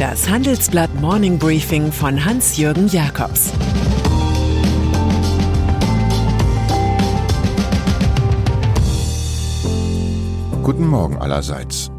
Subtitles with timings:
[0.00, 3.52] Das Handelsblatt Morning Briefing von Hans-Jürgen Jakobs
[10.62, 11.90] Guten Morgen allerseits.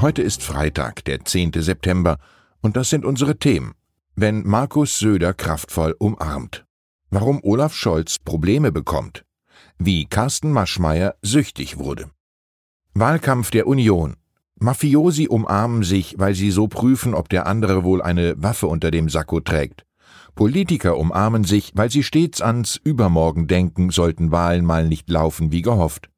[0.00, 1.54] Heute ist Freitag, der 10.
[1.56, 2.18] September,
[2.60, 3.72] und das sind unsere Themen.
[4.14, 6.64] Wenn Markus Söder kraftvoll umarmt.
[7.10, 9.24] Warum Olaf Scholz Probleme bekommt.
[9.76, 12.12] Wie Carsten Maschmeyer süchtig wurde.
[12.94, 14.19] Wahlkampf der Union.
[14.62, 19.08] Mafiosi umarmen sich, weil sie so prüfen, ob der andere wohl eine Waffe unter dem
[19.08, 19.86] Sakko trägt.
[20.34, 25.62] Politiker umarmen sich, weil sie stets ans Übermorgen denken, sollten Wahlen mal nicht laufen wie
[25.62, 26.10] gehofft.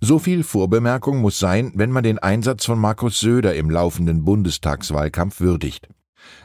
[0.00, 5.40] So viel Vorbemerkung muss sein, wenn man den Einsatz von Markus Söder im laufenden Bundestagswahlkampf
[5.40, 5.88] würdigt.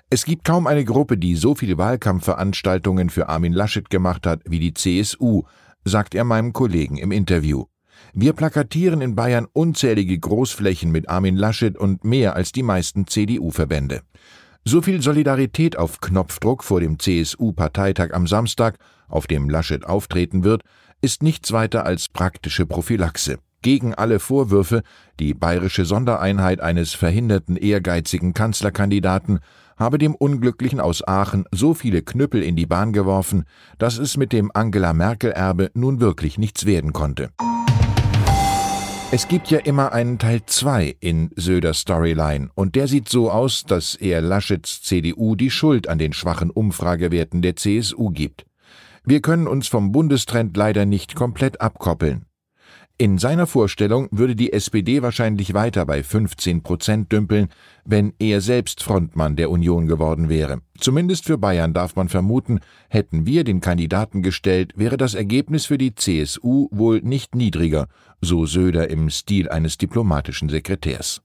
[0.10, 4.60] Es gibt kaum eine Gruppe, die so viele Wahlkampfveranstaltungen für Armin Laschet gemacht hat wie
[4.60, 5.44] die CSU,
[5.86, 7.66] sagt er meinem Kollegen im Interview.
[8.14, 14.02] Wir plakatieren in Bayern unzählige Großflächen mit Armin Laschet und mehr als die meisten CDU-Verbände.
[14.66, 20.64] So viel Solidarität auf Knopfdruck vor dem CSU-Parteitag am Samstag, auf dem Laschet auftreten wird,
[21.02, 24.84] ist nichts weiter als praktische Prophylaxe gegen alle Vorwürfe,
[25.20, 29.40] die bayerische Sondereinheit eines verhinderten ehrgeizigen Kanzlerkandidaten
[29.76, 33.46] habe dem Unglücklichen aus Aachen so viele Knüppel in die Bahn geworfen,
[33.80, 37.30] dass es mit dem Angela Merkel-Erbe nun wirklich nichts werden konnte.
[39.16, 43.64] Es gibt ja immer einen Teil 2 in Söders Storyline, und der sieht so aus,
[43.64, 48.48] dass er Laschets CDU die Schuld an den schwachen Umfragewerten der CSU gibt.
[49.06, 52.26] Wir können uns vom Bundestrend leider nicht komplett abkoppeln.
[53.00, 57.48] In seiner Vorstellung würde die SPD wahrscheinlich weiter bei 15 Prozent dümpeln,
[57.86, 60.62] wenn er selbst Frontmann der Union geworden wäre.
[60.78, 65.80] Zumindest für Bayern darf man vermuten, hätten wir den Kandidaten gestellt, wäre das Ergebnis für
[65.80, 67.88] die CSU wohl nicht niedriger,
[68.22, 71.24] so Söder im Stil eines diplomatischen Sekretärs.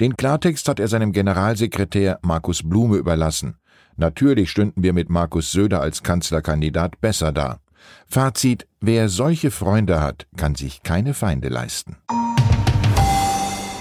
[0.00, 3.56] Den Klartext hat er seinem Generalsekretär Markus Blume überlassen.
[3.96, 7.60] Natürlich stünden wir mit Markus Söder als Kanzlerkandidat besser da.
[8.06, 11.96] Fazit, wer solche Freunde hat, kann sich keine Feinde leisten.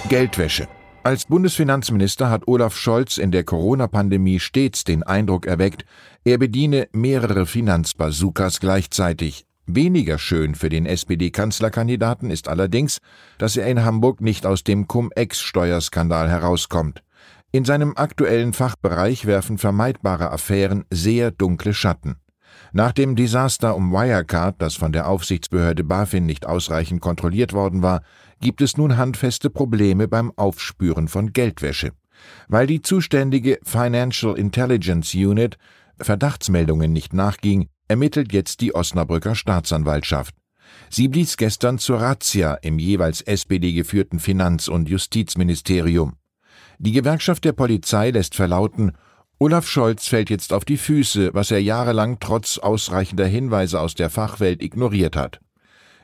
[0.10, 0.68] Geldwäsche.
[1.04, 5.86] Als Bundesfinanzminister hat Olaf Scholz in der Corona-Pandemie stets den Eindruck erweckt,
[6.26, 9.46] er bediene mehrere Finanzbazookas gleichzeitig.
[9.66, 12.98] Weniger schön für den SPD-Kanzlerkandidaten ist allerdings,
[13.38, 17.04] dass er in Hamburg nicht aus dem Cum-Ex-Steuerskandal herauskommt.
[17.52, 22.18] In seinem aktuellen Fachbereich werfen vermeidbare Affären sehr dunkle Schatten.
[22.72, 28.04] Nach dem Desaster um Wirecard, das von der Aufsichtsbehörde BaFin nicht ausreichend kontrolliert worden war,
[28.42, 31.92] gibt es nun handfeste Probleme beim Aufspüren von Geldwäsche.
[32.48, 35.58] Weil die zuständige Financial Intelligence Unit
[36.00, 40.36] Verdachtsmeldungen nicht nachging, ermittelt jetzt die Osnabrücker Staatsanwaltschaft.
[40.90, 46.14] Sie blies gestern zur Razzia im jeweils SPD geführten Finanz- und Justizministerium.
[46.78, 48.94] Die Gewerkschaft der Polizei lässt verlauten,
[49.42, 54.10] Olaf Scholz fällt jetzt auf die Füße, was er jahrelang trotz ausreichender Hinweise aus der
[54.10, 55.40] Fachwelt ignoriert hat.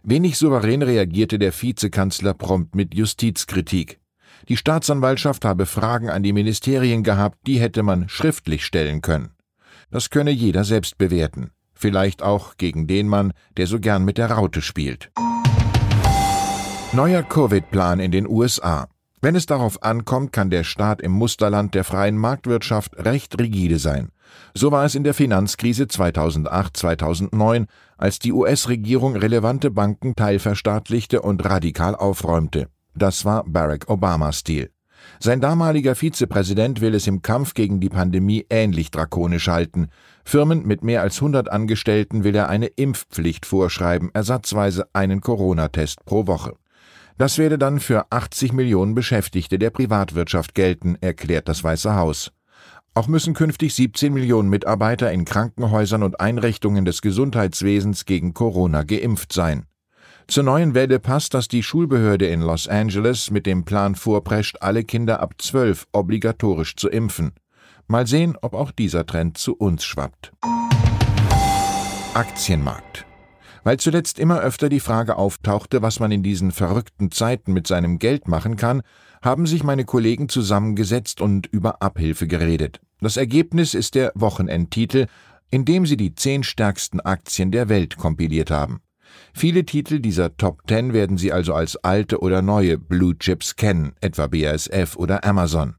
[0.03, 3.99] Wenig souverän reagierte der Vizekanzler prompt mit Justizkritik.
[4.47, 9.31] Die Staatsanwaltschaft habe Fragen an die Ministerien gehabt, die hätte man schriftlich stellen können.
[9.91, 11.51] Das könne jeder selbst bewerten.
[11.73, 15.11] Vielleicht auch gegen den Mann, der so gern mit der Raute spielt.
[16.93, 18.87] Neuer Covid-Plan in den USA.
[19.25, 24.09] Wenn es darauf ankommt, kann der Staat im Musterland der freien Marktwirtschaft recht rigide sein.
[24.53, 27.65] So war es in der Finanzkrise 2008-2009,
[27.97, 32.67] als die US-Regierung relevante Banken teilverstaatlichte und radikal aufräumte.
[32.93, 34.69] Das war Barack Obama-Stil.
[35.19, 39.87] Sein damaliger Vizepräsident will es im Kampf gegen die Pandemie ähnlich drakonisch halten.
[40.23, 46.27] Firmen mit mehr als 100 Angestellten will er eine Impfpflicht vorschreiben, ersatzweise einen Corona-Test pro
[46.27, 46.53] Woche.
[47.17, 52.31] Das werde dann für 80 Millionen Beschäftigte der Privatwirtschaft gelten, erklärt das Weiße Haus.
[52.93, 59.31] Auch müssen künftig 17 Millionen Mitarbeiter in Krankenhäusern und Einrichtungen des Gesundheitswesens gegen Corona geimpft
[59.31, 59.65] sein.
[60.27, 64.83] Zur neuen Welle passt, dass die Schulbehörde in Los Angeles mit dem Plan vorprescht, alle
[64.83, 67.33] Kinder ab 12 obligatorisch zu impfen.
[67.87, 70.33] Mal sehen, ob auch dieser Trend zu uns schwappt.
[72.13, 73.05] Aktienmarkt
[73.65, 77.97] weil zuletzt immer öfter die Frage auftauchte, was man in diesen verrückten Zeiten mit seinem
[77.97, 78.83] Geld machen kann,
[79.23, 82.79] haben sich meine Kollegen zusammengesetzt und über Abhilfe geredet.
[83.01, 85.07] Das Ergebnis ist der Wochenendtitel,
[85.49, 88.81] in dem sie die zehn stärksten Aktien der Welt kompiliert haben.
[89.33, 93.93] Viele Titel dieser Top Ten werden Sie also als alte oder neue Blue Chips kennen,
[93.99, 95.75] etwa BASF oder Amazon.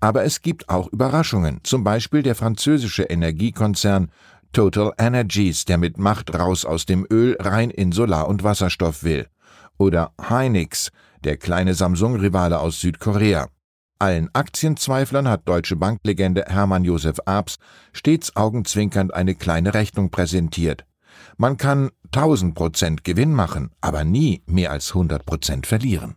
[0.00, 4.10] Aber es gibt auch Überraschungen, zum Beispiel der französische Energiekonzern
[4.52, 9.28] Total Energies, der mit Macht raus aus dem Öl rein in Solar- und Wasserstoff will.
[9.76, 10.90] Oder Hynix,
[11.24, 13.48] der kleine Samsung-Rivale aus Südkorea.
[14.00, 17.58] Allen Aktienzweiflern hat Deutsche Banklegende Hermann Josef Abs
[17.92, 20.84] stets augenzwinkernd eine kleine Rechnung präsentiert.
[21.36, 26.14] Man kann 1000 Prozent Gewinn machen, aber nie mehr als 100 Prozent verlieren.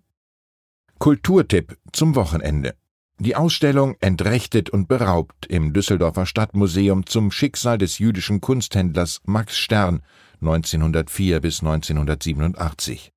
[1.00, 2.76] Kulturtipp zum Wochenende.
[3.24, 10.02] Die Ausstellung Entrechtet und beraubt im Düsseldorfer Stadtmuseum zum Schicksal des jüdischen Kunsthändlers Max Stern
[10.42, 13.14] 1904 bis 1987.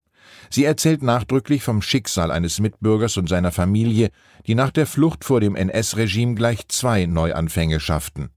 [0.50, 4.10] Sie erzählt nachdrücklich vom Schicksal eines Mitbürgers und seiner Familie,
[4.46, 8.28] die nach der Flucht vor dem NS-Regime gleich zwei Neuanfänge schafften.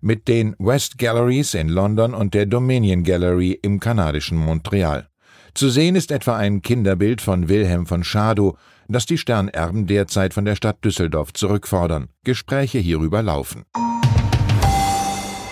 [0.00, 5.08] Mit den West Galleries in London und der Dominion Gallery im kanadischen Montreal.
[5.54, 8.58] Zu sehen ist etwa ein Kinderbild von Wilhelm von Schadow,
[8.88, 12.08] das die Sternerben derzeit von der Stadt Düsseldorf zurückfordern.
[12.24, 13.64] Gespräche hierüber laufen.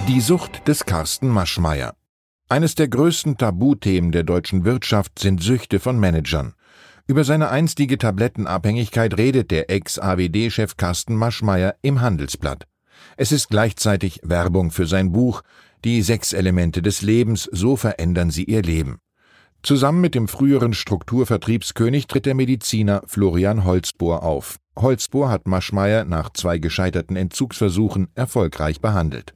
[0.08, 1.94] Die Sucht des Carsten Maschmeyer.
[2.48, 6.54] Eines der größten Tabuthemen der deutschen Wirtschaft sind Süchte von Managern.
[7.06, 12.66] Über seine einstige Tablettenabhängigkeit redet der Ex-AWD-Chef Carsten Maschmeyer im Handelsblatt.
[13.16, 15.42] Es ist gleichzeitig Werbung für sein Buch
[15.84, 18.98] Die sechs Elemente des Lebens, so verändern sie ihr Leben.
[19.62, 24.56] Zusammen mit dem früheren Strukturvertriebskönig tritt der Mediziner Florian Holzbohr auf.
[24.76, 29.34] Holzbohr hat Maschmeyer nach zwei gescheiterten Entzugsversuchen erfolgreich behandelt.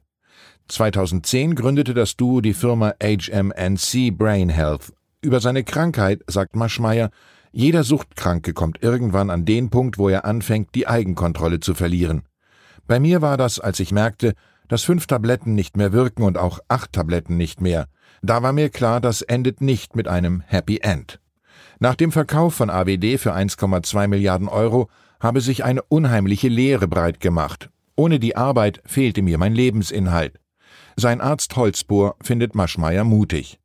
[0.67, 4.91] 2010 gründete das Duo die Firma HMNC Brain Health.
[5.21, 7.09] Über seine Krankheit sagt Maschmeyer,
[7.53, 12.23] jeder Suchtkranke kommt irgendwann an den Punkt, wo er anfängt, die Eigenkontrolle zu verlieren.
[12.87, 14.33] Bei mir war das, als ich merkte,
[14.67, 17.87] dass fünf Tabletten nicht mehr wirken und auch acht Tabletten nicht mehr.
[18.21, 21.19] Da war mir klar, das endet nicht mit einem Happy End.
[21.79, 24.89] Nach dem Verkauf von AWD für 1,2 Milliarden Euro
[25.19, 27.69] habe sich eine unheimliche Leere breit gemacht.
[27.95, 30.39] Ohne die Arbeit fehlte mir mein Lebensinhalt.
[30.95, 33.59] Sein Arzt Holzbohr findet Maschmeyer mutig.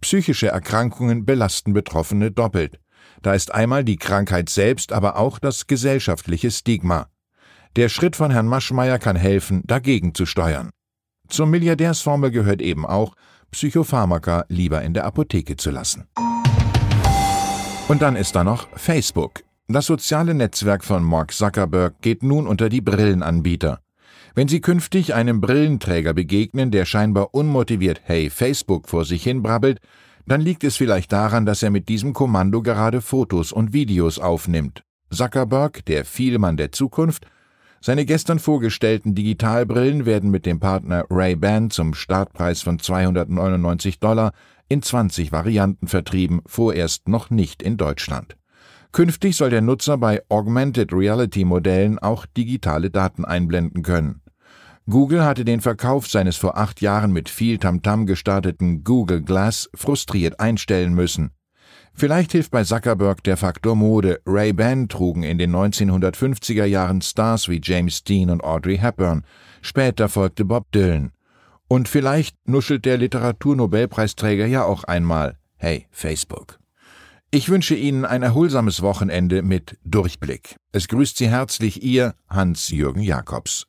[0.00, 2.78] Psychische Erkrankungen belasten Betroffene doppelt.
[3.22, 7.08] Da ist einmal die Krankheit selbst, aber auch das gesellschaftliche Stigma.
[7.76, 10.70] Der Schritt von Herrn Maschmeyer kann helfen, dagegen zu steuern.
[11.28, 13.14] Zur Milliardärsformel gehört eben auch,
[13.50, 16.06] Psychopharmaka lieber in der Apotheke zu lassen.
[17.88, 19.42] Und dann ist da noch Facebook.
[19.68, 23.80] Das soziale Netzwerk von Mark Zuckerberg geht nun unter die Brillenanbieter.
[24.34, 29.80] Wenn Sie künftig einem Brillenträger begegnen, der scheinbar unmotiviert Hey Facebook vor sich hin brabbelt,
[30.26, 34.82] dann liegt es vielleicht daran, dass er mit diesem Kommando gerade Fotos und Videos aufnimmt.
[35.10, 37.26] Zuckerberg, der Vielmann der Zukunft,
[37.80, 44.32] seine gestern vorgestellten Digitalbrillen werden mit dem Partner Ray-Ban zum Startpreis von 299 Dollar
[44.68, 48.36] in 20 Varianten vertrieben, vorerst noch nicht in Deutschland.
[48.92, 54.22] Künftig soll der Nutzer bei Augmented Reality Modellen auch digitale Daten einblenden können.
[54.88, 60.40] Google hatte den Verkauf seines vor acht Jahren mit viel Tamtam gestarteten Google Glass frustriert
[60.40, 61.32] einstellen müssen.
[61.98, 64.20] Vielleicht hilft bei Zuckerberg der Faktor Mode.
[64.24, 69.24] Ray-Ban trugen in den 1950er Jahren Stars wie James Dean und Audrey Hepburn.
[69.62, 71.10] Später folgte Bob Dylan.
[71.66, 75.38] Und vielleicht nuschelt der Literaturnobelpreisträger ja auch einmal.
[75.56, 76.60] Hey, Facebook.
[77.32, 80.54] Ich wünsche Ihnen ein erholsames Wochenende mit Durchblick.
[80.70, 83.66] Es grüßt Sie herzlich Ihr Hans-Jürgen Jakobs.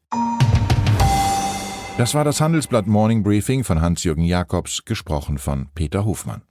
[1.98, 6.44] Das war das Handelsblatt Morning Briefing von Hans-Jürgen Jakobs, gesprochen von Peter Hofmann.